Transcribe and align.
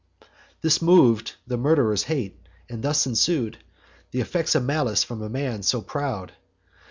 This 0.61 0.81
mov'd 0.81 1.35
the 1.45 1.57
murderer's 1.57 2.01
hate; 2.05 2.35
and 2.67 2.83
soon 2.95 3.11
ensued 3.11 3.59
Th' 4.11 4.15
effects 4.15 4.55
of 4.55 4.63
malice 4.65 5.03
from 5.03 5.21
a 5.21 5.29
man 5.29 5.61
so 5.61 5.79
proud. 5.79 6.31